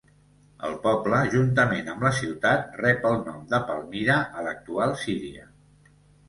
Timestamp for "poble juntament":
0.85-1.91